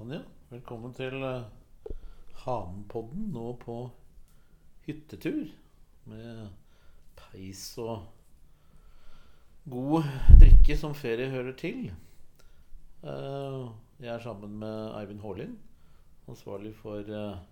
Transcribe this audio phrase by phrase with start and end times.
[0.00, 0.14] Sånn.
[0.48, 1.42] Velkommen til uh,
[2.40, 3.74] Hanepodden nå på
[4.86, 5.50] hyttetur.
[6.08, 6.46] Med
[7.18, 8.06] peis og
[9.68, 10.08] god
[10.40, 11.90] drikke som ferie hører til.
[13.04, 13.68] Eh,
[14.00, 15.52] jeg er sammen med Eivind Haalin,
[16.32, 17.44] ansvarlig for eh,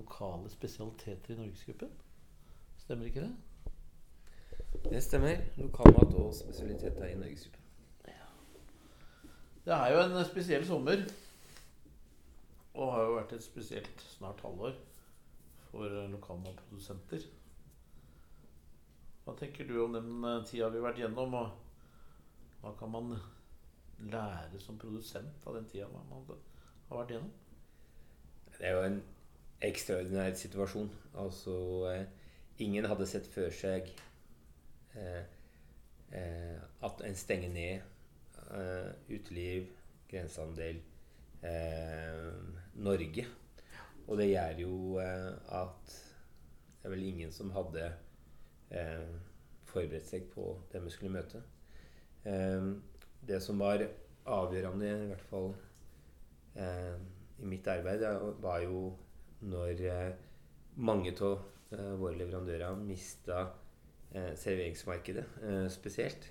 [0.00, 1.92] lokale spesialiteter i Norgesgruppen.
[2.86, 3.32] Stemmer ikke det?
[4.88, 5.44] Det stemmer.
[5.60, 7.57] Lokalmat og spesialiteter i Norgesgruppen.
[9.68, 11.02] Det er jo en spesiell sommer.
[12.72, 14.78] Og har jo vært et spesielt snart halvår
[15.68, 17.26] for lokalmatprodusenter.
[19.26, 23.12] Hva tenker du om den eh, tida vi har vært gjennom, og hva kan man
[24.08, 27.36] lære som produsent av den tida man har vært gjennom?
[28.54, 28.98] Det er jo en
[29.68, 30.88] ekstraordinær situasjon.
[31.26, 31.58] Altså
[31.92, 32.06] eh,
[32.64, 33.92] Ingen hadde sett før seg
[34.96, 35.22] eh,
[36.16, 36.56] eh,
[36.88, 37.97] at en stenger ned
[39.08, 39.68] uteliv,
[40.08, 40.80] grensehandel,
[42.78, 43.24] Norge.
[44.08, 45.96] Og det gjør jo at
[46.78, 47.84] det er vel ingen som hadde
[48.70, 49.08] eh,
[49.68, 51.42] forberedt seg på det vi skulle møte.
[52.24, 52.70] Eh,
[53.28, 53.84] det som var
[54.28, 55.50] avgjørende, i hvert fall
[56.56, 56.96] eh,
[57.42, 58.04] i mitt arbeid,
[58.42, 58.92] var jo
[59.48, 60.12] når eh,
[60.78, 61.42] mange av
[61.74, 63.44] eh, våre leverandører mista
[64.12, 65.26] eh, serveringsmarkedet
[65.74, 66.30] spesielt.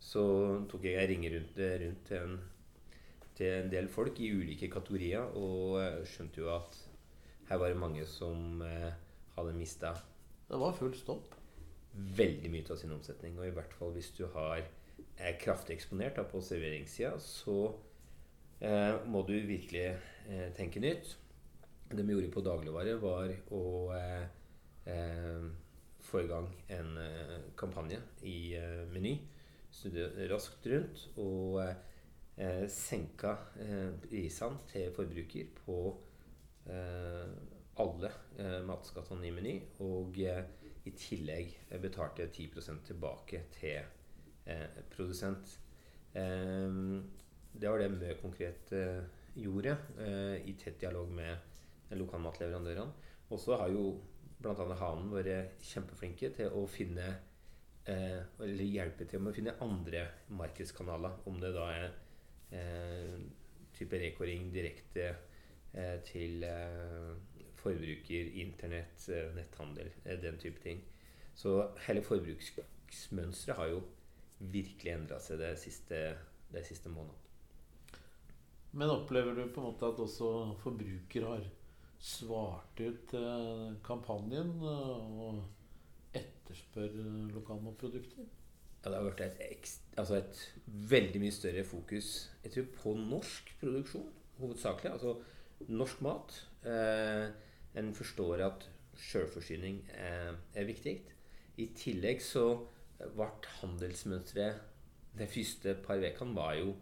[0.00, 0.22] Så
[0.70, 2.38] tok jeg en rundt, rundt til, en,
[3.36, 6.78] til en del folk i ulike kategorier og skjønte jo at
[7.50, 8.62] her var det mange som
[9.36, 9.92] hadde mista
[10.48, 11.36] Det var full stopp?
[11.94, 13.38] veldig mye av sin omsetning.
[13.38, 14.62] Og i hvert fall hvis du har,
[15.18, 17.56] er kraftig eksponert da, på serveringssida, så
[18.60, 21.16] eh, må du virkelig eh, tenke nytt.
[21.90, 23.64] Det vi gjorde på dagligvare, var å
[23.96, 24.22] eh,
[24.86, 25.50] eh
[26.10, 29.12] få i gang en eh, kampanje i eh, Meny.
[29.70, 31.60] Snudde raskt rundt og
[32.72, 33.34] senka
[34.02, 35.76] prisene til forbruker på
[37.84, 38.10] alle
[38.66, 39.54] matskattene i Meny.
[39.84, 40.18] Og
[40.88, 42.48] i tillegg betalte 10
[42.86, 43.80] tilbake til
[44.46, 45.58] eh, produsent.
[46.12, 46.70] Eh,
[47.52, 49.02] det var det Mø konkret eh,
[49.34, 51.36] gjorde, eh, i tett dialog med
[51.90, 53.08] lokalmatleverandørene.
[53.30, 54.00] Og så har jo
[54.40, 54.54] bl.a.
[54.54, 57.12] Hanen vært kjempeflinke til å finne
[57.90, 60.06] eh, eller hjelpe til med å finne andre
[60.38, 61.20] markedskanaler.
[61.30, 61.90] Om det da er
[62.56, 63.18] eh,
[63.76, 65.12] type rekoring direkte
[66.02, 66.42] til
[67.60, 70.82] forbruker, internett, eh, netthandel, eh, den type ting.
[71.34, 73.82] Så hele forbruksmønsteret har jo
[74.38, 76.00] virkelig endra seg de siste,
[76.64, 77.16] siste månedene.
[78.72, 81.46] Men opplever du på en måte at også forbruker har
[81.98, 85.42] svart ut eh, kampanjen og
[86.50, 86.94] etterspør
[87.34, 88.26] lokalmatprodukter?
[88.80, 93.52] Ja, det har vært et, altså et, veldig mye større fokus jeg tror, på norsk
[93.60, 94.08] produksjon,
[94.40, 94.92] hovedsakelig.
[94.92, 95.16] Altså
[95.68, 96.36] norsk mat.
[96.64, 97.26] Eh,
[97.78, 98.66] en forstår at
[98.96, 100.96] sjølforsyning er, er, viktig.
[101.60, 102.46] I tillegg så
[102.98, 103.28] ble
[103.60, 104.66] handelsmønsteret
[105.18, 106.74] de første par ukene var jo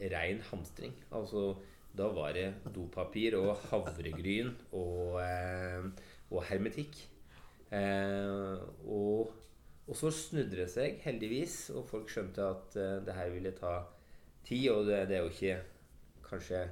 [0.00, 0.94] rein hamstring.
[1.14, 1.54] Altså
[1.94, 5.86] da var det dopapir og havregryn og, eh,
[6.30, 7.13] og hermetikk.
[7.72, 9.32] Eh, og,
[9.86, 13.76] og, så snudde det seg, heldigvis, og folk skjønte at eh, det her ville ta
[14.46, 14.70] tid.
[14.74, 15.58] Og det, det er jo ikke
[16.28, 16.64] kanskje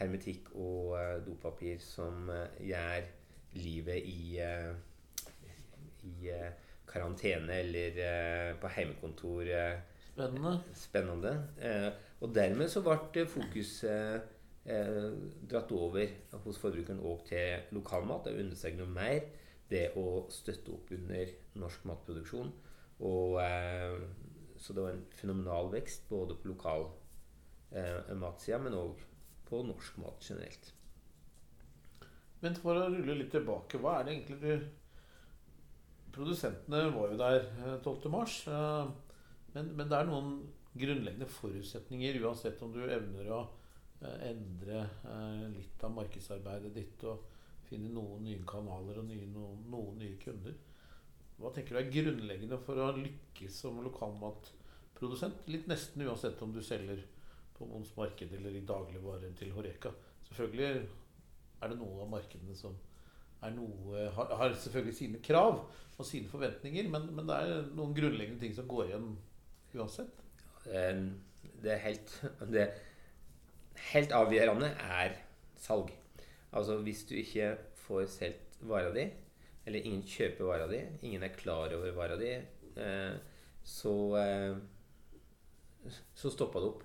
[0.00, 3.08] hermetikk og eh, dopapir som uh, gjør
[3.60, 4.72] livet i, uh,
[6.08, 6.30] i
[6.88, 7.98] karantene eller
[8.58, 9.48] på heimekontor
[10.00, 10.54] spennende.
[10.74, 11.34] spennende.
[12.20, 14.24] og dermed så ble fokuset
[15.50, 16.06] dratt over
[16.44, 18.26] hos forbrukeren og til lokalmat.
[18.26, 19.20] Det unnet seg noe mer
[19.70, 21.30] det å støtte opp under
[21.62, 22.50] norsk matproduksjon.
[23.06, 23.38] Og,
[24.60, 26.90] så det var en fenomenal vekst både på lokal
[27.72, 29.00] eh, matsida, men òg
[29.48, 30.72] på norsk mat generelt.
[32.40, 34.68] Men for å rulle litt tilbake, hva er det egentlig du
[36.10, 37.44] Produsentene var jo der
[37.84, 38.08] 12.3.
[38.10, 38.88] Eh, eh,
[39.54, 40.32] men, men det er noen
[40.74, 43.38] grunnleggende forutsetninger, uansett om du evner å
[44.02, 44.82] eh, endre
[45.54, 47.29] litt av markedsarbeidet ditt og
[47.70, 50.56] finne noen nye kanaler og nye, noen, noen, nye kunder.
[51.40, 55.46] Hva tenker du er grunnleggende for å lykkes som lokalmatprodusent?
[55.48, 57.00] Litt nesten uansett om du selger
[57.56, 59.92] på Mons marked eller i dagligvarer til Horeka.
[60.28, 60.84] Selvfølgelig
[61.60, 62.76] er det noe av markedene som
[63.56, 65.62] noe, har, har, selvfølgelig sine krav
[65.96, 69.08] og sine forventninger, men, men, det er noen grunnleggende ting som går igjen
[69.76, 70.24] uansett.
[70.64, 72.14] Det er helt,
[72.52, 72.66] det
[73.94, 75.16] helt avgjørende er
[75.60, 75.92] salg.
[76.56, 77.52] Altså hvis du ikke
[77.84, 79.06] får solgt vara di,
[79.66, 82.32] eller ingen kjøper vara di, ingen er klar over vara di,
[82.76, 83.14] eh,
[83.62, 84.56] så, eh,
[86.14, 86.82] så stopper det opp.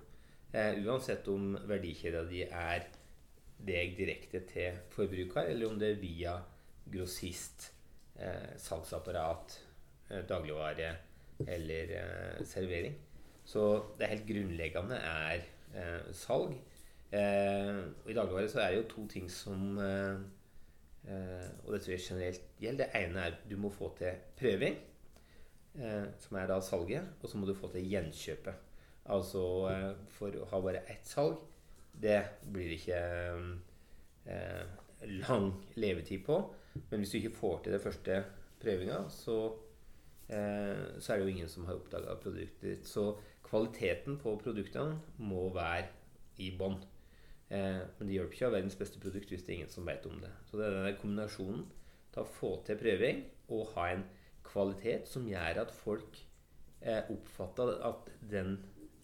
[0.54, 2.86] Eh, uansett om verdikjeda di er
[3.66, 6.36] deg direkte til forbruker, eller om det er via
[6.92, 7.72] grossist,
[8.62, 9.58] salgsapparat,
[10.28, 10.86] dagligvare
[11.52, 11.90] eller
[12.48, 12.94] servering.
[13.44, 13.64] Så
[13.98, 15.42] det helt grunnleggende er
[16.16, 16.54] salg.
[17.14, 19.78] Eh, og I dagligvare så er det jo to ting som
[21.06, 22.88] Og det tror jeg generelt gjelder.
[22.90, 24.74] Det ene er at du må få til prøving,
[26.18, 27.12] som er da salget.
[27.22, 28.64] Og så må du få til gjenkjøpet.
[29.14, 29.42] Altså
[30.10, 31.38] for å ha bare ett salg,
[31.94, 32.98] det blir ikke
[35.22, 36.40] lang levetid på.
[36.90, 38.18] Men hvis du ikke får til det første
[38.60, 39.38] prøvinga, så,
[40.28, 42.86] eh, så er det jo ingen som har oppdaga produktet ditt.
[42.86, 43.16] Så
[43.46, 45.86] kvaliteten på produktene må være
[46.38, 46.78] i bånn.
[47.48, 49.86] Eh, men det hjelper ikke å ha verdens beste produkt hvis det er ingen som
[49.86, 50.32] vet om det.
[50.48, 51.66] Så det er denne kombinasjonen
[52.14, 53.22] til å få til prøving
[53.54, 54.06] og ha en
[54.46, 56.18] kvalitet som gjør at folk
[56.80, 58.56] eh, oppfatter at den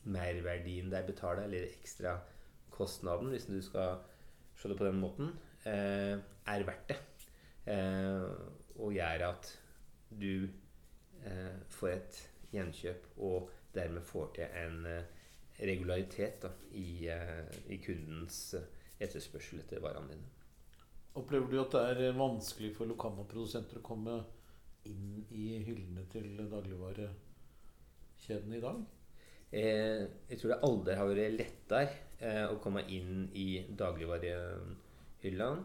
[0.02, 2.16] merverdien de betaler, eller ekstra
[2.74, 4.00] kostnaden, hvis du skal
[4.58, 5.32] se det på den måten,
[5.68, 6.98] eh, er verdt det.
[7.70, 8.26] Eh,
[8.82, 9.50] og gjør at
[10.10, 10.48] du
[11.22, 12.22] eh, får et
[12.52, 15.20] gjenkjøp og dermed får til en eh,
[15.58, 18.54] regularitet da, i, i, kundens
[19.02, 20.28] etterspørsel etter varene dine.
[21.18, 24.24] Opplever du at det er vanskelig for lokalmatprodusenter å komme
[24.88, 28.78] inn i hyllene til dagligvarekjedene i dag?
[29.52, 31.92] Eh, jeg tror det aldri har vært lettere
[32.24, 35.64] eh, å komme inn i dagligvarehyllene.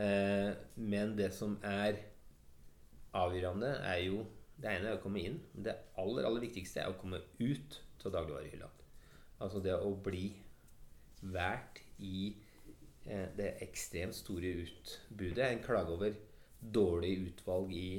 [0.00, 2.00] Eh, men det som er
[3.16, 4.24] avgjørende, er jo
[4.56, 5.36] Det ene er å komme inn.
[5.52, 7.74] Men det aller, aller viktigste er å komme ut
[8.06, 8.70] av dagligvarehylla.
[9.44, 10.30] Altså det å bli
[11.22, 12.28] valgt i
[13.04, 15.44] eh, det ekstremt store utbudet.
[15.50, 16.16] En klage over
[16.60, 17.90] dårlig utvalg i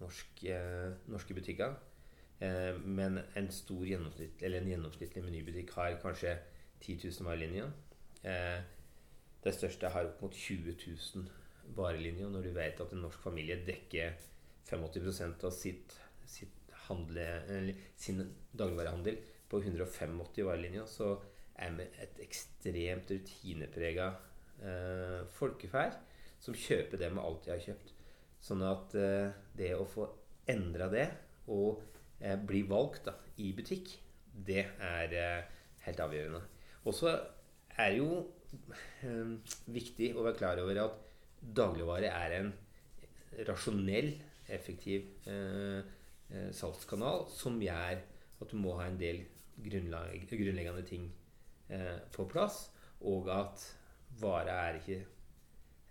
[0.00, 1.74] norsk, eh, norske butikker.
[2.40, 6.36] Eh, men en stor gjennomsnitt, eller en gjennomsnittlig menybutikk har kanskje
[6.80, 7.70] 10 000 varelinjer.
[8.24, 8.60] Eh,
[9.44, 10.76] det største har opp mot 20
[11.14, 11.28] 000
[11.76, 12.28] varelinjer.
[12.28, 14.12] når du vet at en norsk familie dekker
[14.66, 19.18] 85% av sitt, sitt handle, sin dagligvarehandel
[19.50, 21.14] på 185 varelinja, så
[21.56, 24.08] er vi et ekstremt rutineprega
[24.60, 25.96] eh, folkeferd
[26.42, 27.92] som kjøper det vi alltid har kjøpt.
[28.44, 30.08] Sånn at eh, det å få
[30.50, 31.06] endra det
[31.52, 31.80] og
[32.20, 33.94] eh, bli valgt da, i butikk,
[34.46, 35.48] det er eh,
[35.86, 36.42] helt avgjørende.
[36.86, 37.12] Og så
[37.76, 38.20] er det jo
[39.06, 39.34] eh,
[39.72, 41.02] viktig å være klar over at
[41.56, 42.52] dagligvare er en
[43.48, 44.14] rasjonell,
[44.46, 45.80] effektiv eh,
[46.54, 47.98] salgskanal som gjør
[48.42, 49.24] at du må ha en del
[49.64, 51.08] grunnleggende ting
[51.68, 52.70] eh, på plass,
[53.00, 53.64] og at
[54.20, 55.00] vare er ikke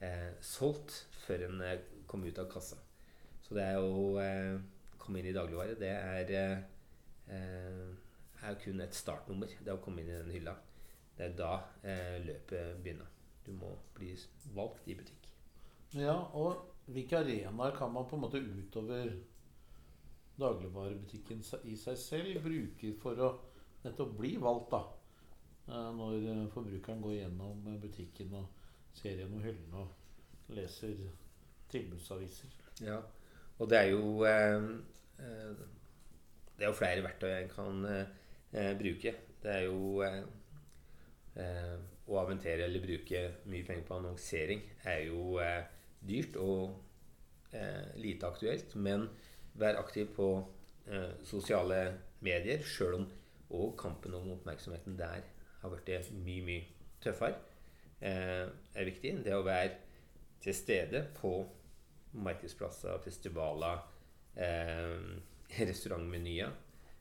[0.01, 2.77] eh, solgt før en eh, kommer ut av kassa.
[3.45, 4.55] Så det å eh,
[5.01, 6.31] komme inn i dagligvare, det er,
[7.29, 9.51] er kun et startnummer.
[9.61, 10.55] Det å komme inn i den hylla.
[11.15, 11.51] Det er da
[12.25, 13.11] løpet begynner.
[13.45, 14.15] Du må bli
[14.55, 15.29] valgt i butikk.
[15.93, 19.13] Ja, og hvilke arenaer kan man på en måte utover
[20.41, 23.29] dagligvarebutikken i seg selv bruke for å
[23.85, 24.81] nettopp bli valgt, da?
[25.69, 28.49] Eh, når eh, forbrukeren går gjennom butikken og
[28.95, 30.95] ser gjennom hyllene og leser
[31.71, 32.53] tilbudsaviser.
[32.85, 32.99] Ja,
[33.57, 34.69] og det er jo eh,
[35.23, 35.63] eh,
[36.55, 39.15] Det er jo flere verktøy en kan eh, bruke.
[39.43, 40.23] Det er jo eh,
[42.05, 43.21] å aventere eller bruke
[43.51, 45.39] mye penger på annonsering er jo
[46.05, 46.77] dyrt og
[47.51, 48.75] eh, lite aktuelt.
[48.75, 49.07] Men
[49.59, 50.29] vær aktiv på
[50.87, 51.81] eh, sosiale
[52.25, 53.07] medier, sjøl om
[53.49, 55.25] og kampen om oppmerksomheten der
[55.61, 56.63] har blitt mye, mye
[57.03, 57.37] tøffere,
[58.01, 59.17] eh, er viktig.
[59.25, 59.71] Det å være
[60.43, 61.37] til stede på
[62.25, 63.81] markedsplasser, festivaler,
[64.35, 64.97] eh,
[65.69, 66.51] restaurantmenyer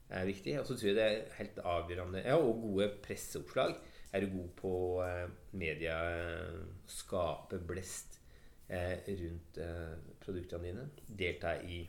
[0.09, 0.59] er viktig.
[0.59, 3.75] Og så tror jeg det er helt avgjørende Ja, og gode presseoppslag.
[4.13, 4.73] Er du god på
[5.03, 5.97] eh, media,
[6.87, 8.19] skape blest
[8.69, 10.89] eh, rundt eh, produktene dine.
[11.07, 11.81] Delta i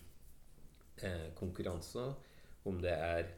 [1.02, 2.14] eh, konkurranser,
[2.66, 3.30] om det er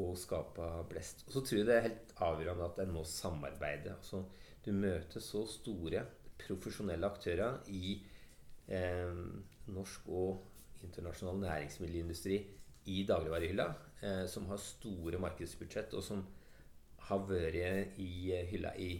[0.00, 1.24] og skape blest.
[1.26, 3.94] Og så tror jeg det er helt avgjørende at en må samarbeide.
[3.98, 4.24] Altså,
[4.64, 6.04] du møter så store
[6.40, 8.02] profesjonelle aktører i
[8.68, 9.14] eh,
[9.66, 10.42] norsk og
[10.82, 12.40] internasjonal næringsmiddelindustri
[12.86, 13.66] i dagligvarehylla,
[14.02, 16.24] eh, som har store markedsbudsjett, og som
[17.08, 18.90] har vært i eh, hylla i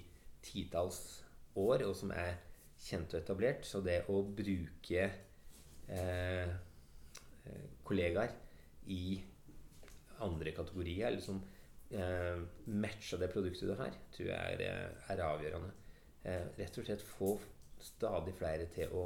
[0.43, 1.25] titalls
[1.57, 2.37] år, og som er
[2.87, 3.67] kjent og etablert.
[3.67, 5.09] Så det å bruke
[5.89, 6.55] eh,
[7.47, 8.33] eh kollegaer
[8.91, 9.21] i
[10.25, 11.41] andre kategorier, eller som
[11.91, 15.73] eh, matcher det produktet du har, tror jeg er, er avgjørende.
[16.27, 17.37] Eh, rett og slett få
[17.83, 19.05] stadig flere til å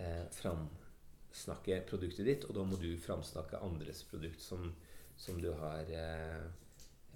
[0.00, 4.70] eh, framsnakke produktet ditt, og da må du framsnakke andres produkt som,
[5.20, 6.44] som du har eh,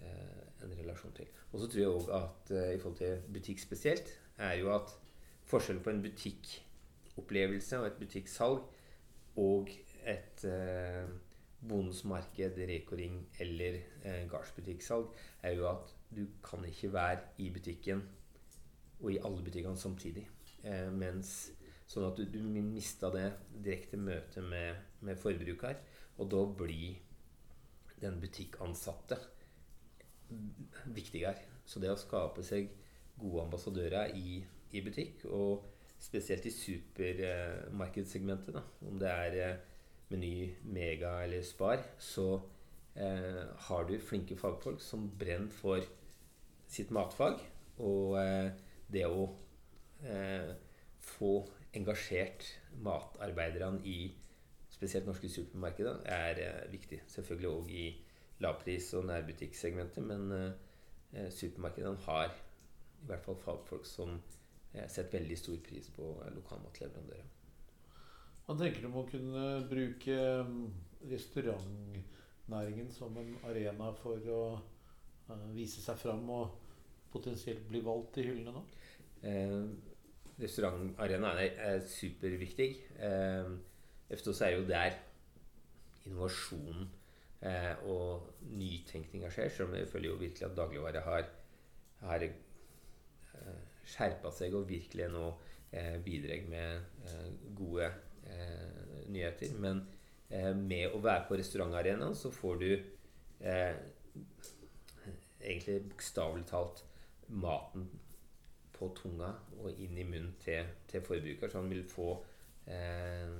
[0.05, 1.27] eh en relasjon til.
[1.53, 4.95] Og så tror jeg òg at i forhold til butikk spesielt, er jo at
[5.51, 8.65] forskjellen på en butikkopplevelse og et butikksalg
[9.41, 9.71] og
[10.05, 11.09] et eh,
[11.69, 15.09] bonusmarked, rekoring eller eh, gardsbutikksalg,
[15.43, 18.03] er jo at du kan ikke være i butikken
[19.01, 20.29] og i alle butikkene samtidig.
[20.65, 21.53] Eh, mens
[21.91, 23.27] Sånn at du, du mista det
[23.65, 25.81] direkte møtet med, med forbruker.
[26.19, 26.97] Og da blir
[28.01, 29.19] den butikkansatte
[30.97, 31.45] viktigere.
[31.69, 32.73] Så det å skape seg
[33.21, 35.65] gode ambassadører i, i butikk, og
[36.05, 39.57] spesielt i supermarkedssegmentet, om det er eh,
[40.13, 42.41] Meny, Mega eller Spar, så
[42.97, 45.81] eh, har du flinke fagfolk som brenner for
[46.69, 47.35] sitt matfag.
[47.83, 48.51] Og eh,
[48.93, 49.29] det å
[51.01, 52.45] få engasjert
[52.85, 54.13] matarbeiderne i
[54.69, 57.01] spesielt norske supermarkeder er viktig.
[57.09, 57.87] Selvfølgelig òg i
[58.45, 60.53] lavpris- og nærbutikksegmentet, men
[61.33, 62.37] supermarkedene har
[63.05, 64.17] i hvert fall fagfolk som
[64.73, 67.31] eh, setter veldig stor pris på lokalmatleverandører.
[68.45, 70.19] Hva tenker du om å kunne bruke
[70.49, 70.65] mm,
[71.13, 74.43] restaurantnæringen som en arena for å
[75.55, 76.59] vise seg fram og
[77.15, 78.65] potensielt bli valgt i hyllene nå?
[79.25, 79.59] Eh,
[80.35, 82.69] Restaurantarenaen er, er superviktig.
[82.99, 83.51] Eh,
[84.11, 84.97] Eftos er jo der
[86.05, 86.89] innovasjonen
[87.41, 89.53] eh, og nytenkninga skjer.
[89.53, 91.29] Selv om jeg føler jo virkelig at dagligvare har,
[92.03, 92.35] har eh,
[93.85, 95.27] skjerpa seg og virkelig nå
[95.75, 97.91] eh, bidrar med eh, gode
[98.31, 99.57] eh, nyheter.
[99.61, 99.83] Men
[100.31, 103.75] eh, med å være på restaurantarenaen så får du eh,
[105.45, 106.85] egentlig bokstavelig talt
[107.29, 107.89] maten
[108.75, 111.51] på tunga og inn i munnen til, til forbruker.
[111.51, 112.11] Så han vil få
[112.71, 113.37] eh,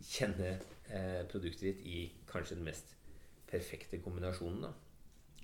[0.00, 0.54] kjenne
[0.88, 2.00] eh, produktet ditt i
[2.30, 2.96] kanskje den mest
[3.50, 4.64] perfekte kombinasjonen.
[4.64, 4.72] Da.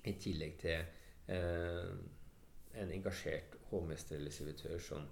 [0.07, 0.79] I tillegg til
[1.33, 1.91] eh,
[2.81, 5.07] en engasjert hovmester eller servitør som,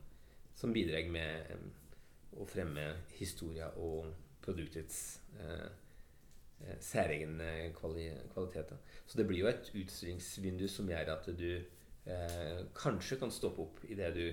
[0.55, 1.65] som bidrar med eh,
[2.39, 2.85] å fremme
[3.17, 4.13] historia og
[4.45, 5.01] produktets
[5.39, 5.81] eh
[6.79, 8.77] særegne kvali kvaliteter.
[9.05, 13.81] Så det blir jo et utstillingsvindu som gjør at du eh, kanskje kan stoppe opp
[13.91, 14.23] idet du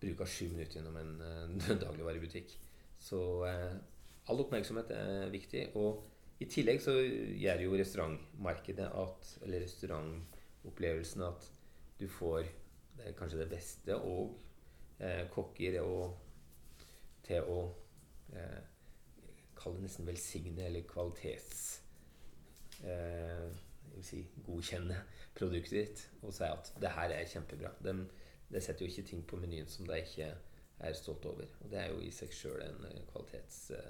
[0.00, 2.56] bruker sju minutter gjennom en, dagligvarebutikk.
[2.98, 5.66] Så all oppmerksomhet er viktig.
[5.76, 11.48] Og i tillegg så gjør jo restaurantmarkedet at, eller restaurantopplevelsen at
[12.00, 12.48] du får
[13.04, 14.34] det kanskje det beste og
[14.98, 15.94] eh, kokker å
[17.24, 17.60] til å
[18.34, 18.60] eh,
[19.58, 21.60] kalle det nesten velsigne eller kvalitets
[22.84, 23.50] eh,
[23.90, 24.98] jeg vil si, godkjenne
[25.36, 27.72] produktet ditt og si at det her er kjempebra.
[27.82, 27.94] De,
[28.50, 30.28] det setter jo ikke ting på menyen som de ikke
[30.80, 31.46] er stolt over.
[31.60, 33.80] Og det er jo i seg sjøl en eh, kvalitetssak.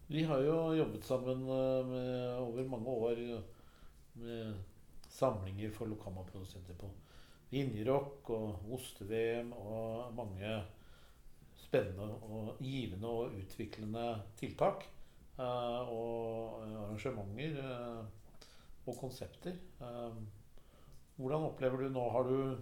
[0.08, 3.16] vi har jo jobbet sammen eh, med, over mange år
[4.18, 4.54] med
[5.08, 6.90] samlinger for lokalmatprodusenter på
[7.50, 10.52] Vinjerock og Oste-VM og mange
[11.58, 14.06] spennende og givende og utviklende
[14.38, 14.84] tiltak.
[15.38, 18.06] Eh, og arrangementer eh,
[18.88, 19.54] og konsepter.
[21.16, 22.56] hvordan opplever du nå Har du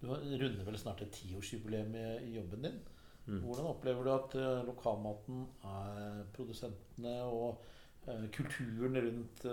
[0.00, 2.78] Du runder vel snart et tiårsjubileum i jobben din.
[3.26, 3.42] Mm.
[3.44, 7.60] Hvordan opplever du at lokalmaten er produsentene og
[8.32, 9.44] kulturen rundt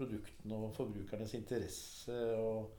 [0.00, 2.76] produktene og forbrukernes interesse og,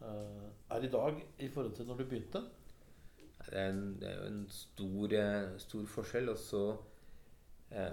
[0.00, 2.40] er i dag i forhold til når du begynte?
[3.40, 5.14] Det er, en, det er jo en stor,
[5.60, 6.30] stor forskjell.
[6.32, 6.62] Og så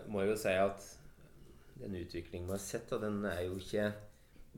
[0.08, 0.86] må jeg jo si at
[1.82, 3.90] den utviklingen vi har sett, da, den er jo ikke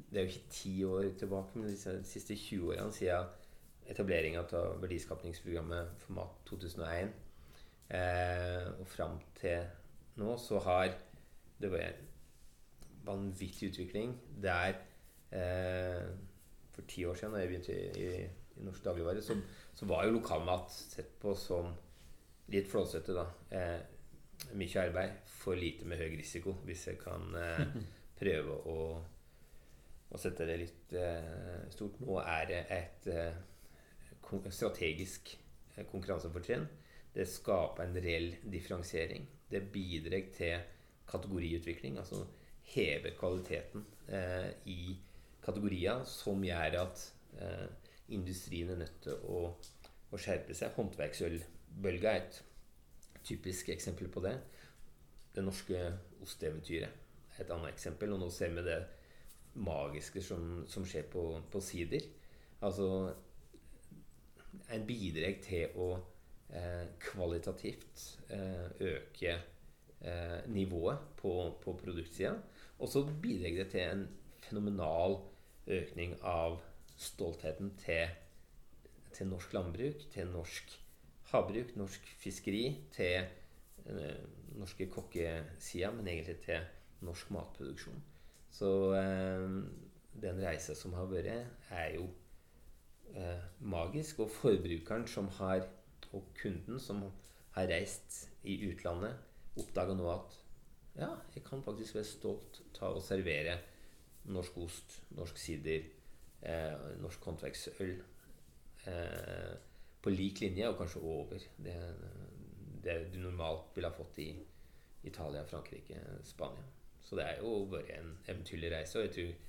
[0.09, 3.25] det er jo ikke ti år tilbake, men de siste 20 årene siden
[3.89, 7.11] etableringa av verdiskapningsprogrammet Format 2001
[7.97, 9.65] eh, og fram til
[10.21, 10.93] nå, så har
[11.59, 12.03] det vært
[13.09, 14.77] vanvittig utvikling der
[15.35, 16.09] eh,
[16.75, 18.25] For ti år siden da jeg begynte i, i,
[18.59, 19.35] i Norsk Dagligvare, så,
[19.75, 21.73] så, var jo lokalmat sett på som
[22.53, 23.15] litt flåsete.
[23.15, 23.25] da.
[23.51, 23.79] Eh,
[24.55, 27.63] mye arbeid, for lite med høy risiko, hvis jeg kan eh,
[28.19, 28.79] prøve å,
[30.09, 31.99] å, sette det litt eh, stort.
[32.03, 33.39] Nå er det et eh,
[34.47, 35.33] strategisk
[35.75, 36.67] eh, konkurransefortrinn.
[37.13, 39.27] Det skaper en reell differensiering.
[39.49, 40.59] Det bidrar til
[41.09, 42.23] kategoriutvikling, altså
[42.73, 44.95] heve kvaliteten eh, i
[45.43, 47.03] kategorier, som gjør at
[47.41, 47.65] eh,
[48.15, 49.41] industrien er nødt til å,
[50.11, 50.73] å skjerpe seg.
[50.77, 52.41] Håndverksølbølga er et
[53.25, 54.35] typisk eksempel på det.
[55.35, 55.81] Det norske
[56.23, 56.89] osteeventyret
[57.37, 58.13] er et annet eksempel.
[58.15, 58.79] Og nå ser vi det
[59.59, 62.05] magiske som, som skjer på, på sider.
[62.65, 63.13] Altså
[64.73, 65.89] en bidrag til å
[66.53, 71.33] eh, kvalitativt eh, øke eh, nivået på,
[71.63, 72.35] på produktsida.
[72.79, 74.05] Og så bidrar det til en
[74.45, 75.19] fenomenal
[75.69, 76.59] økning av
[76.99, 78.07] stoltheten til,
[79.15, 80.75] til norsk landbruk, til norsk
[81.31, 82.63] havbruk, norsk fiskeri,
[82.95, 83.19] til
[83.85, 84.23] eh,
[84.57, 86.65] norske kokkesida, men egentlig til
[87.05, 88.01] norsk matproduksjon.
[88.51, 89.45] Så eh,
[90.23, 92.09] den reisa som har vært, er jo
[93.13, 94.23] eh, magisk.
[94.25, 95.67] Og forbrukeren som har,
[96.11, 97.03] og kunden som
[97.55, 99.15] har reist i utlandet,
[99.59, 100.37] oppdaga nå at
[100.97, 103.57] ja, jeg kan faktisk være stolt ta og servere
[104.33, 105.85] norsk ost, norsk sider,
[106.41, 107.93] eh, norsk håndverksøl
[108.87, 109.53] eh,
[110.01, 111.77] på lik linje, og kanskje over det,
[112.83, 114.29] det du normalt ville ha fått i
[115.03, 116.65] Italia, Frankrike, Spania.
[117.03, 119.45] Så det er jo bare en eventyrlig reise, og jeg tror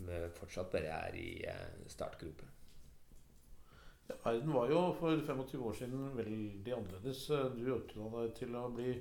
[0.00, 2.56] vi fortsatt bare er i eh, startgropen.
[4.10, 7.26] Verden var jo for 25 år siden veldig annerledes.
[7.54, 8.94] Du utdanna deg til å bli,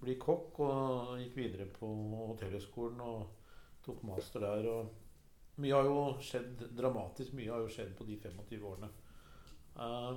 [0.00, 1.88] bli, kokk og gikk videre på
[2.32, 4.68] Hotellhøgskolen og tok master der.
[4.72, 7.34] Og mye har jo skjedd dramatisk.
[7.36, 8.90] Mye har jo skjedd på de 25 årene.
[9.76, 10.16] Uh,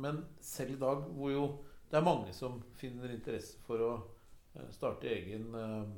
[0.00, 1.44] men selv i dag hvor jo
[1.90, 5.88] det er mange som finner interesse for å uh, starte egen uh,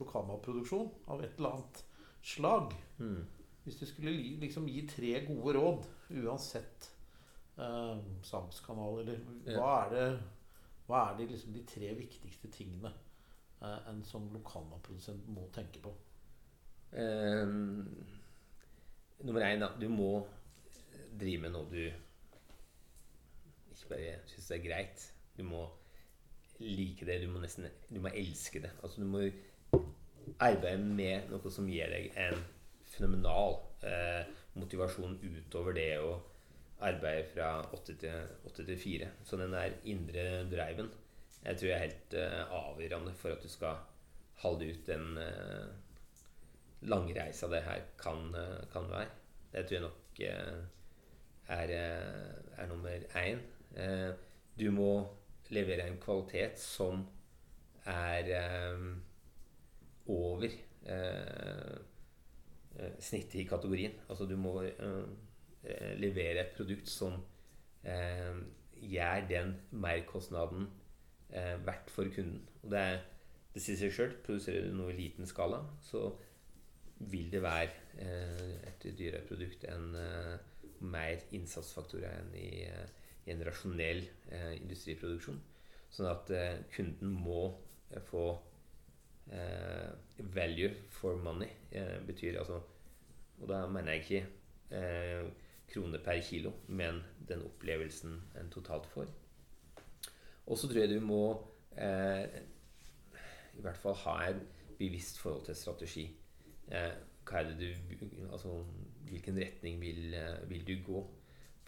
[0.00, 1.82] lokalmatproduksjon av et eller annet
[2.24, 2.72] slag.
[2.98, 3.26] Mm.
[3.64, 5.84] Hvis du skulle liksom gi tre gode råd,
[6.22, 6.88] uansett
[7.58, 10.08] uh, salgskanal, eller hva er det,
[10.88, 12.90] hva er de, liksom de tre viktigste tingene
[13.60, 15.92] eh, en sånn lokalmatprodusent må tenke på?
[16.96, 17.44] Eh,
[19.28, 20.12] nummer én, at Du må
[21.18, 21.82] drive med noe du
[23.78, 25.04] ikke bare syns er greit.
[25.36, 25.66] Du må
[26.58, 27.20] like det.
[27.22, 28.72] Du må nesten du må elske det.
[28.82, 29.22] Altså, du må
[30.42, 32.40] arbeide med noe som gir deg en
[32.88, 34.26] fenomenal eh,
[34.58, 36.16] motivasjon utover det å
[36.80, 39.10] arbeide fra åtte til fire.
[39.24, 40.90] Så den der indre driven
[41.44, 43.76] jeg tror jeg er helt uh, avgjørende for at du skal
[44.42, 45.68] holde ut den uh,
[46.90, 49.06] langreisa det her kan, uh, kan, være.
[49.52, 50.58] Det tror jeg nok eh,
[51.48, 53.38] er, eh, er, nummer én.
[54.60, 55.06] du må
[55.48, 57.06] levere en kvalitet som
[57.86, 58.28] er
[60.08, 60.48] over
[60.86, 61.76] eh,
[62.78, 63.92] eh, snittet i kategorien.
[64.08, 65.04] Altså du må eh,
[65.98, 67.16] levere et produkt som
[67.84, 68.36] eh,
[68.78, 70.68] gjør den merkostnaden
[71.30, 72.44] eh, verdt for kunden.
[72.62, 72.84] Og det,
[73.54, 74.14] det sier seg sjøl.
[74.24, 76.06] Produserer du noe i liten skala, så
[77.10, 77.70] vil det være
[78.02, 79.92] eh, et dyrere produkt enn
[80.78, 82.50] mer innsatsfaktorer enn i,
[83.26, 84.04] i en rasjonell
[84.60, 85.40] industriproduksjon.
[85.90, 86.30] Sånn at
[86.70, 87.48] kunden må
[88.06, 88.28] få
[89.32, 92.60] eh, value for money eh, betyr altså
[93.40, 94.26] Og da mener jeg ikke
[94.76, 95.26] eh,
[95.68, 99.10] kroner per kilo, men den opplevelsen en totalt får.
[100.46, 101.22] Og så tror jeg du må
[101.76, 102.24] eh,
[103.58, 104.40] i hvert fall ha et
[104.78, 106.06] bevisst forhold til strategi.
[106.72, 106.92] Eh,
[107.60, 107.66] du,
[108.32, 108.64] altså,
[109.08, 111.06] hvilken retning vil, eh, vil, du gå?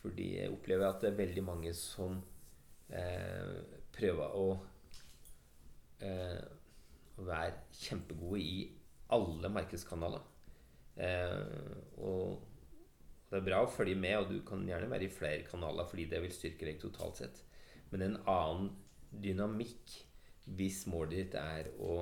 [0.01, 2.23] Fordi jeg opplever at det er veldig mange som
[3.93, 4.47] prøver å
[7.21, 8.57] være kjempegode i
[9.15, 10.23] alle markedskanaler.
[10.97, 12.43] Eh, og
[13.31, 16.09] det er bra å følge med, og du kan gjerne være i flere kanaler fordi
[16.11, 17.43] det vil styrke deg totalt sett.
[17.91, 18.71] Men en annen
[19.11, 19.95] dynamikk
[20.57, 22.01] hvis målet ditt er å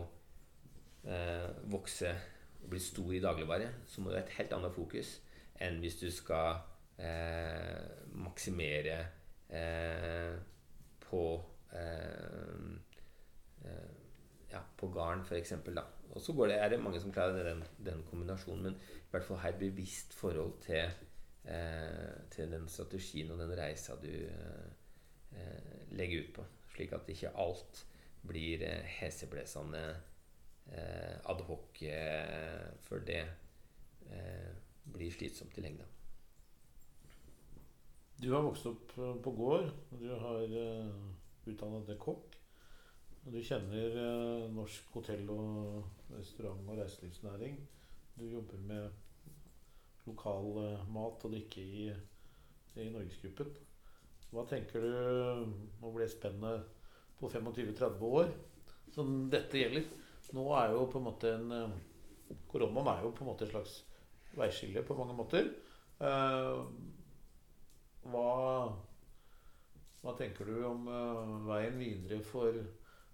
[1.05, 2.15] eh, vokse
[2.63, 5.19] og bli stor i dagligvare, så må du ha et helt annet fokus
[5.61, 6.63] enn hvis du skal
[7.03, 7.85] eh,
[8.17, 8.99] maksimere
[9.53, 10.35] eh,
[11.05, 11.23] på
[11.77, 12.67] eh,
[13.65, 13.95] eh,
[14.53, 15.55] ja, på garn, f.eks.
[16.09, 19.53] Og så er det mange som klarer den, den, kombinasjonen, men i hvert fall ha
[19.53, 20.89] et bevisst forhold til,
[22.31, 26.47] til den strategien og den reisa du eh, legger ut på.
[26.75, 27.85] Slik at ikke alt
[28.29, 29.85] blir eh, heseblesende
[30.73, 33.23] eh, adhoc, eh, for det
[34.11, 34.51] eh,
[34.93, 35.87] blir slitsomt i lengda.
[38.19, 39.71] Du har vokst opp på gård.
[39.93, 40.43] og Du har
[41.47, 42.35] utdannet deg kokk.
[43.25, 45.85] Og du kjenner eh, norsk hotell- og
[46.17, 47.59] restaurant- og reiselivsnæring.
[48.19, 48.91] Du jobber med
[50.09, 51.87] lokal eh, mat og drikke i,
[52.79, 53.53] i Norgesgruppen.
[54.29, 54.91] Hva tenker du
[55.81, 56.59] blir det spennende
[57.19, 58.33] på 25-30 år
[58.95, 59.87] som dette gjelder.
[60.37, 61.79] Nå er jo på en måte en eh,
[62.49, 63.79] Koronaen er jo på en måte et slags
[64.37, 65.49] veiskille på mange måter.
[66.05, 66.59] Eh,
[68.09, 68.29] hva,
[70.03, 70.85] hva tenker du om
[71.49, 72.61] veien videre for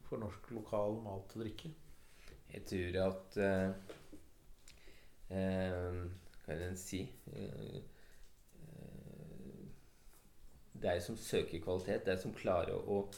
[0.08, 1.70] for norsk lokal mat og drikke?
[2.54, 3.70] Jeg tror at eh,
[5.34, 6.02] eh,
[6.44, 7.02] Hva kan en si?
[7.32, 7.82] Eh,
[10.84, 13.08] de som søker kvalitet, Det er som klarer å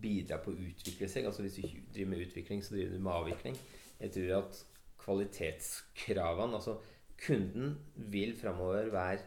[0.00, 1.26] bidra på å utvikle seg.
[1.26, 3.56] Altså Hvis du driver med utvikling, så driver du med avvikling.
[4.00, 4.64] Jeg tror at
[5.00, 6.78] kvalitetskravene Altså
[7.20, 9.18] kunden vil framover være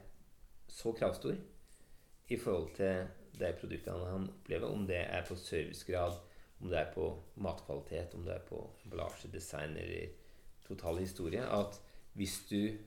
[0.68, 1.36] så kravstor
[2.30, 3.08] i forhold til
[3.40, 6.18] de produktene han opplever, om det er på servicegrad,
[6.62, 10.08] om det er på matkvalitet, om det er på emballasjedesign eller
[10.68, 11.82] total historie, at
[12.14, 12.78] hvis du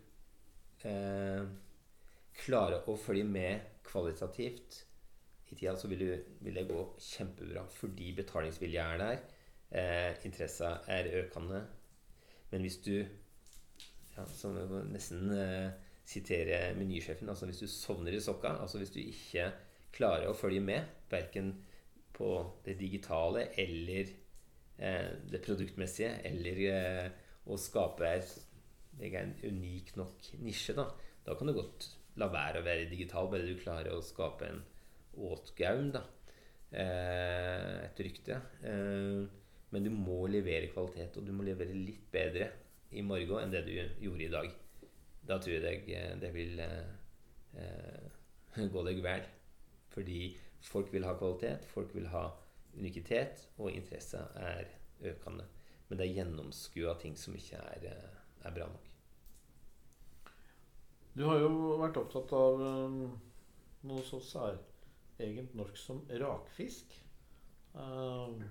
[0.86, 1.46] eh,
[2.36, 4.82] klare å følge med kvalitativt
[5.46, 9.22] i tida, så vil, du, vil, det gå kjempebra fordi betalingsvilje er der.
[9.70, 11.62] Eh, Interessa er økende.
[12.50, 12.94] Men hvis du
[14.16, 14.54] ja, Som
[14.88, 15.70] nesten eh,
[16.06, 19.50] sitere menysjefen altså Hvis du sovner i sokka, altså hvis du ikke
[19.96, 21.52] klarer å følge med, verken
[22.16, 22.30] på
[22.64, 24.08] det digitale eller
[24.78, 27.06] eh, det produktmessige, eller eh,
[27.46, 28.10] å skape
[29.00, 30.86] en unik nok nisje, da,
[31.26, 34.62] da kan du godt la være å være digital, bare du klarer å skape en
[35.16, 36.04] åtgaum, da.
[36.70, 38.38] Eh, et rykte.
[38.66, 39.26] Eh,
[39.70, 42.50] men du må levere kvalitet, og du må levere litt bedre
[42.96, 44.50] i morgen enn det du gjorde i dag.
[45.26, 45.84] Da tror jeg
[46.20, 48.06] det, vil eh,
[48.74, 49.26] gå deg vel.
[49.92, 50.20] Fordi
[50.66, 52.28] folk vil ha kvalitet, folk vil ha
[52.76, 54.68] unikitet, og interesse er
[55.12, 55.46] økende.
[55.88, 57.86] Men det er gjennomskua ting som ikke er,
[58.46, 58.86] er, bra nok.
[61.16, 63.00] Du har jo vært opptatt av um,
[63.88, 66.92] noe så særegent norsk som rakfisk.
[67.76, 68.42] Um,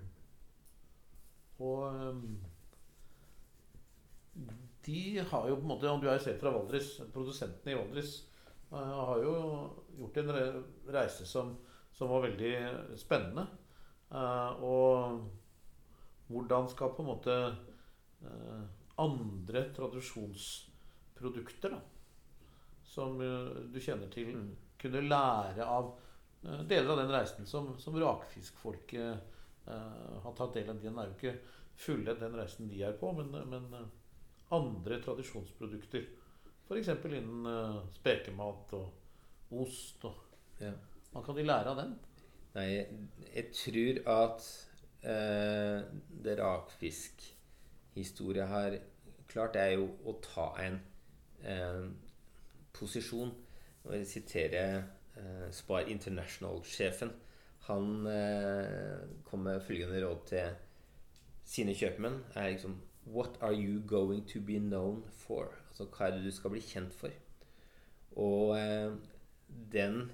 [1.61, 2.23] og um,
[4.85, 6.89] de har jo på en måte Du er selv fra Valdres.
[7.13, 8.17] Produsentene i Valdres
[8.73, 9.35] uh, har jo
[9.99, 10.33] gjort en
[10.97, 11.55] reise som,
[11.93, 12.55] som var veldig
[12.99, 13.45] spennende.
[14.09, 15.29] Uh, og
[16.27, 17.37] hvordan skal på en måte
[18.25, 18.65] uh,
[19.01, 21.81] andre tradisjonsprodukter da,
[22.87, 24.51] som du kjenner til, mm.
[24.79, 25.91] kunne lære av
[26.69, 30.75] deler av den reisen som, som rakfiskfolket har tatt del i.
[30.83, 31.33] Den er jo ikke
[31.75, 33.65] fulle, den reisen de er på, men, men
[34.53, 36.05] andre tradisjonsprodukter.
[36.67, 36.89] F.eks.
[37.05, 40.05] innen uh, spekemat og ost.
[40.07, 40.15] Og,
[40.61, 40.73] ja.
[41.11, 41.95] Hva kan de lære av den?
[42.55, 42.69] Nei,
[43.35, 44.49] jeg tror at
[45.05, 45.77] uh,
[46.25, 46.37] det
[47.95, 48.79] rakfiskhistoria har
[49.27, 50.79] klart er jo å ta en
[51.43, 51.87] eh,
[52.73, 53.31] posisjon.
[53.85, 54.83] Og jeg siterer
[55.15, 57.11] eh, Spar International-sjefen.
[57.65, 58.05] Han
[59.25, 60.51] kom med følgende råd til
[61.45, 62.23] sine kjøpmenn.
[62.35, 65.49] er liksom What are you going to be known for?
[65.69, 67.09] Altså hva er det du skal bli kjent for?
[68.17, 68.93] Og eh,
[69.47, 70.11] den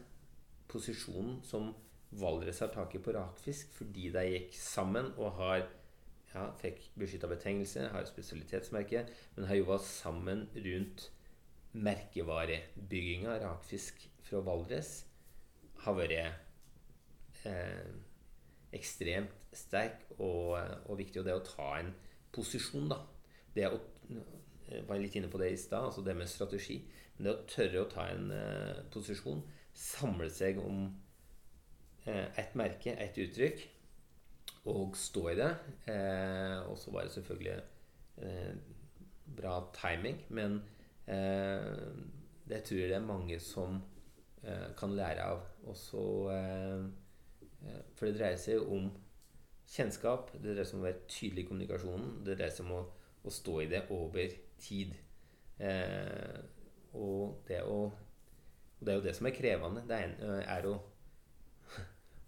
[0.67, 1.73] posisjonen som
[2.11, 5.67] Valdres har tak i på rakfisk fordi de gikk sammen og har
[6.33, 11.09] ja, fikk beskytta betegnelse, har spesialitetsmerke, men har jobba sammen rundt
[11.71, 14.93] merkevarebygginga rakfisk fra Valdres,
[15.83, 17.91] har vært eh,
[18.75, 21.21] ekstremt sterk og, og, viktig.
[21.21, 21.93] Og det å ta en
[22.35, 23.01] posisjon, da.
[23.55, 23.79] Det å
[24.71, 26.77] jeg var litt inne på det i stad, altså det med strategi.
[27.17, 29.41] Men det å tørre å ta en eh, posisjon,
[29.75, 30.85] samle seg om
[32.05, 33.65] eh, et merke, et uttrykk,
[34.69, 35.51] og stå i det.
[35.89, 37.61] Eh, og så var det selvfølgelig
[39.37, 40.59] bra timing, men
[41.07, 43.79] det tror jeg det er mange som
[44.77, 45.41] kan lære av.
[45.71, 46.03] Også,
[47.95, 48.91] for det dreier seg om
[49.71, 50.31] kjennskap.
[50.35, 52.13] Det dreier seg om å være tydelig i kommunikasjonen.
[52.25, 52.81] Det dreier seg om å,
[53.23, 54.95] å stå i det over tid.
[55.61, 56.39] Eh,
[56.97, 59.85] og, det å, og det er jo det som er krevende.
[59.89, 60.75] Det er, er å,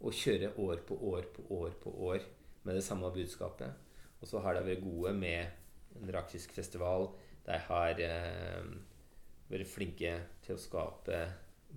[0.04, 2.26] å, kjøre år på år på år på år
[2.64, 3.72] med det samme budskapet.
[4.22, 7.10] Og så har de vært gode med en rakisk festival.
[7.48, 8.74] De har eh,
[9.52, 10.14] vært flinke
[10.44, 11.24] til å skape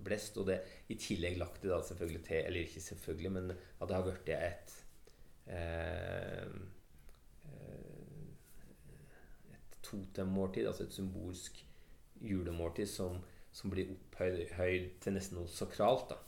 [0.03, 0.37] blest.
[0.39, 0.61] Og det
[0.91, 4.35] i tillegg lagt det da selvfølgelig til Eller ikke selvfølgelig, men at det har blitt
[4.37, 4.77] et
[5.47, 6.43] Eh,
[7.45, 8.27] eh,
[9.53, 11.65] et totemmåltid, altså et symbolsk
[12.21, 16.11] julemåltid som, som blir opphøyd til nesten noe sakralt.
[16.11, 16.19] Da.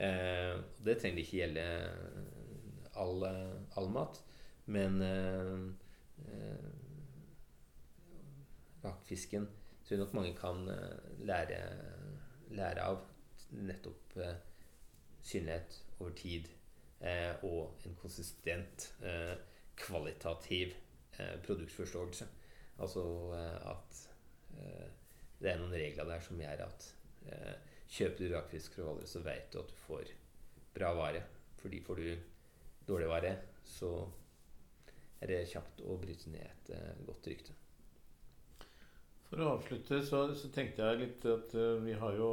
[0.00, 1.64] Eh, det trenger ikke gjelde
[2.96, 3.24] all,
[3.76, 4.20] all mat,
[4.72, 5.56] men eh,
[6.24, 6.68] eh,
[8.84, 9.48] rakfisken
[9.84, 10.64] tror jeg nok mange kan
[11.28, 11.60] lære,
[12.56, 13.02] lære av.
[13.50, 14.36] Nettopp eh,
[15.26, 16.46] synlighet over tid
[17.02, 19.34] eh, og en konsistent, eh,
[19.76, 20.76] kvalitativ
[21.18, 22.28] eh, produktforståelse.
[22.78, 23.02] Altså
[23.36, 24.00] eh, at
[24.56, 24.86] eh,
[25.40, 26.88] det er noen regler der som gjør at
[27.90, 30.12] kjøper du rakfisk fra Valdres, så vet du at du får
[30.74, 31.22] bra vare.
[31.60, 32.10] Fordi får du
[32.88, 33.32] dårlig vare,
[33.66, 33.90] så
[35.20, 37.56] er det kjapt å bryte ned et uh, godt rykte.
[39.28, 42.30] For å avslutte så, så, tenkte jeg litt at uh, vi har jo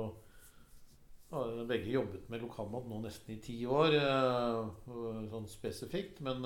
[1.68, 6.22] begge jobbet med lokalmat nå nesten i ti år, eh, sånn spesifikt.
[6.24, 6.40] Men,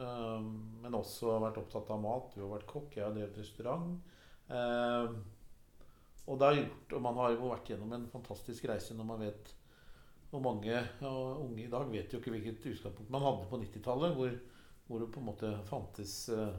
[0.00, 2.30] men også vært opptatt av mat.
[2.32, 3.98] Du har vært kokk, jeg har drevet restaurant.
[6.28, 9.04] Eh, og det har gjort, og man har jo vært gjennom en fantastisk reise når
[9.04, 9.54] man vet
[10.30, 10.76] Og mange
[11.08, 14.34] og unge i dag vet jo ikke hvilket utgangspunkt man hadde på 90-tallet, hvor,
[14.86, 16.58] hvor, det på en måte fantes eh,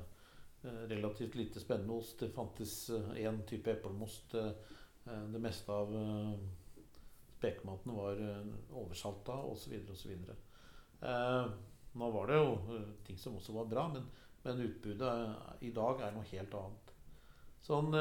[0.90, 2.20] relativt lite spennende ost.
[2.20, 4.34] Det fantes én eh, type eplemost.
[4.34, 4.50] Eh,
[5.06, 5.94] det meste av
[7.38, 9.76] Spekematen var eh, oversalta osv.
[9.94, 10.16] osv.
[11.02, 11.46] Eh,
[11.94, 14.10] nå var det jo uh, ting som også var bra, men,
[14.44, 15.14] men utbudet
[15.62, 16.92] i dag er noe helt annet.
[17.66, 17.94] Sånn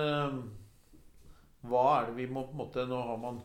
[1.68, 3.40] Hva er det vi må på en måte Nå har man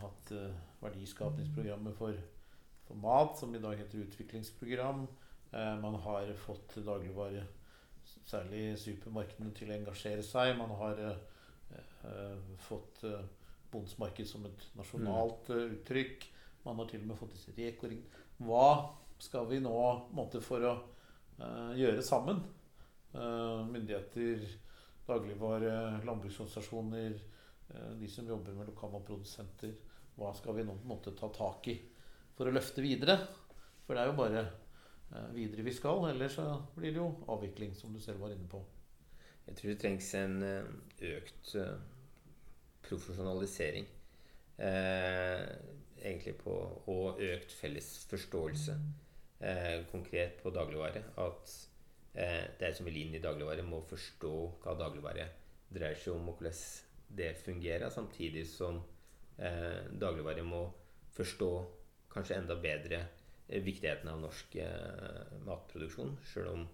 [0.00, 0.32] hatt
[0.80, 2.16] verdiskapningsprogrammet for,
[2.86, 5.06] for, mat, som i dag heter utviklingsprogram.
[5.82, 7.42] man har fått dagligvare,
[8.26, 10.54] særlig supermarkedene, til å engasjere seg.
[10.58, 11.00] Man har
[12.68, 13.02] fått
[13.74, 15.62] bondsmarked som et nasjonalt mm.
[15.78, 16.28] uttrykk.
[16.64, 18.24] Man har til og med fått disse rekoringene.
[18.44, 18.68] Hva
[19.22, 19.74] skal vi nå
[20.16, 20.74] måte, for å
[21.78, 22.42] gjøre sammen?
[23.14, 24.42] Myndigheter,
[25.06, 27.18] dagligvare, landbruksorganisasjoner,
[27.68, 29.72] de som jobber med lokalmatprodusenter.
[30.18, 31.78] Hva skal vi nå på en måte ta tak i
[32.36, 33.16] for å løfte videre?
[33.86, 34.44] For det er jo bare
[35.34, 36.04] videre vi skal.
[36.10, 36.46] Ellers så
[36.76, 38.60] blir det jo avvikling, som du selv var inne på.
[39.48, 41.56] Jeg tror det trengs en økt
[42.88, 43.88] profesjonalisering.
[44.56, 45.42] Eh,
[46.04, 46.54] egentlig på,
[46.86, 48.76] og økt felles forståelse.
[49.40, 51.02] Eh, konkret på dagligvare.
[51.16, 51.54] At
[52.14, 55.28] eh, er som inn i dagligvare må forstå hva dagligvare
[55.74, 56.54] dreier seg om, og hvordan
[57.16, 57.90] det fungerer.
[57.90, 58.80] Samtidig som
[59.38, 60.64] eh, dagligvare må
[61.14, 61.50] forstå
[62.14, 63.00] kanskje enda bedre
[63.48, 66.16] eh, viktigheten av norsk eh, matproduksjon.
[66.32, 66.66] Selv om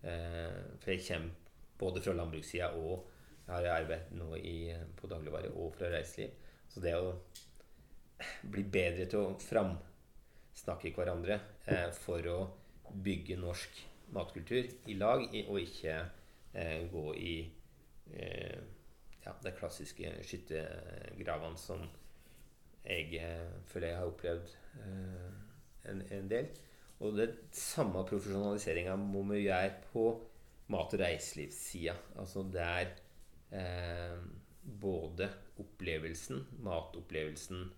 [0.00, 3.02] For jeg kommer både fra landbrukssida og
[3.44, 6.32] jeg har arbeidet nå i, på dagligvare og fra reiseliv.
[6.70, 7.10] Så det å
[8.52, 12.38] bli bedre til å framsnakke hverandre eh, for å
[12.90, 13.80] bygge norsk
[14.14, 15.96] matkultur i lag, og ikke
[16.52, 17.34] eh, gå i
[18.14, 18.60] eh,
[19.24, 21.84] ja, de klassiske skyttergravene som
[22.80, 23.20] jeg
[23.68, 25.30] føler jeg har opplevd eh,
[25.90, 26.48] en, en, del.
[27.00, 30.04] Og det samme profesjonaliseringa må vi gjøre på
[30.72, 31.94] mat- og reiselivssida.
[32.20, 32.94] Altså der
[33.52, 34.16] eh,
[34.80, 35.28] både
[35.60, 37.70] opplevelsen, matopplevelsen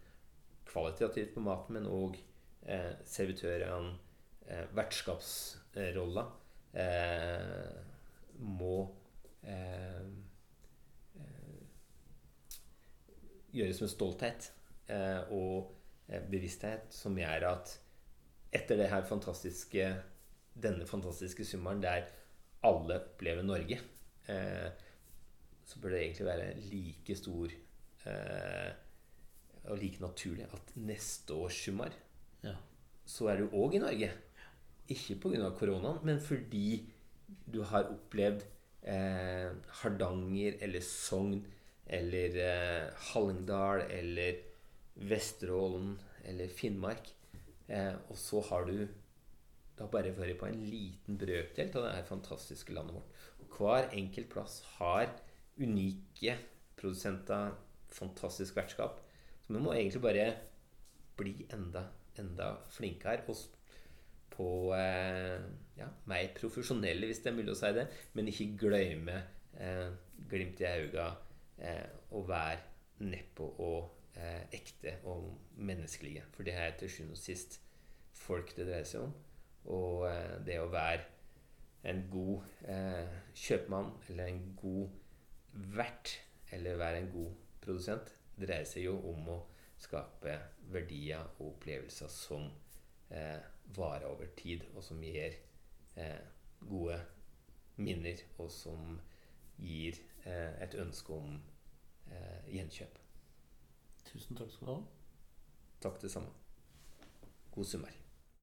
[0.67, 2.19] kvalitativt på maten, men òg
[2.67, 3.95] eh, servitørene,
[4.47, 6.27] eh, vertskapsrolla,
[6.73, 7.81] eh,
[8.43, 8.77] må
[9.47, 10.07] eh,
[13.53, 14.51] gjøres med stolthet
[14.89, 15.73] eh, og
[16.31, 17.77] bevissthet som gjør at
[18.53, 19.87] etter det her fantastiske
[20.53, 22.09] denne fantastiske sommeren der
[22.63, 23.79] alle opplever Norge,
[24.29, 24.69] eh,
[25.65, 27.55] så bør det egentlig være like stor
[28.07, 28.73] eh,
[29.65, 31.95] og like naturlig at neste års sommer
[32.43, 32.55] ja.
[33.07, 34.11] så er du òg i Norge.
[34.89, 35.51] Ikke pga.
[35.57, 36.93] koronaen, men fordi
[37.53, 38.45] du har opplevd
[38.83, 39.51] eh,
[39.83, 41.47] Hardanger eller Sogn
[41.93, 44.41] eller eh, Hallingdal eller
[44.95, 47.13] Vesterålen eller Finnmark.
[47.69, 48.87] Eh, og så har du
[49.79, 53.21] da bare vært på en liten brøkdel av det her fantastiske landet vårt.
[53.43, 55.09] Og hver enkelt plass har
[55.61, 56.37] unike
[56.79, 57.53] produsenter,
[57.93, 59.03] fantastisk vertskap.
[59.45, 60.29] Så vi må egentlig bare
[61.17, 61.87] bli enda,
[62.19, 63.37] enda flinkere og
[64.33, 65.43] på eh,
[65.77, 67.85] ja, mer profesjonelle, hvis det er mulig å si det.
[68.17, 69.19] Men ikke glemme
[69.61, 69.93] eh,
[70.31, 71.11] glimt i øynene
[71.63, 72.59] eh, og være
[73.03, 76.25] nedpå og eh, ekte og menneskelige.
[76.35, 77.61] For det er til sjuende og sist
[78.23, 79.15] folk det dreier seg om.
[79.73, 81.07] Og eh, det å være
[81.91, 84.89] en god eh, kjøpmann eller en god
[85.53, 86.19] verdt
[86.53, 89.39] eller være en god produsent dreier seg jo om å
[89.83, 90.37] skape
[90.73, 92.47] verdier og opplevelser som
[93.11, 93.41] eh,
[93.75, 95.35] varer over tid, og som gir
[95.99, 96.23] eh,
[96.63, 97.01] gode
[97.83, 99.01] minner, og som
[99.59, 101.35] gir et ønske om
[102.13, 103.01] eh, gjenkjøp.
[104.11, 104.81] Tusen takk skal du ha.
[105.83, 106.33] Takk det samme.
[107.53, 108.02] God sommer.